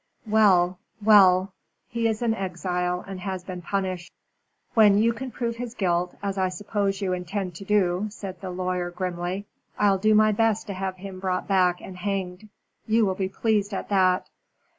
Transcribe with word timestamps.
"Well! 0.25 0.79
well! 0.99 1.53
He 1.87 2.07
is 2.07 2.23
an 2.23 2.33
exile 2.33 3.03
and 3.07 3.19
has 3.19 3.43
been 3.43 3.61
punished." 3.61 4.11
"When 4.73 4.97
you 4.97 5.13
can 5.13 5.29
prove 5.29 5.57
his 5.57 5.75
guilt, 5.75 6.15
as 6.23 6.39
I 6.39 6.49
suppose 6.49 7.01
you 7.03 7.13
intend 7.13 7.53
to 7.57 7.65
do," 7.65 8.07
said 8.09 8.41
the 8.41 8.49
lawyer, 8.49 8.89
grimly, 8.89 9.45
"I'll 9.77 9.99
do 9.99 10.15
my 10.15 10.31
best 10.31 10.65
to 10.65 10.73
have 10.73 10.97
him 10.97 11.19
brought 11.19 11.47
back 11.47 11.81
and 11.81 11.97
hanged. 11.97 12.49
You 12.87 13.05
will 13.05 13.13
be 13.13 13.29
pleased 13.29 13.75
at 13.75 13.89
that." 13.89 14.27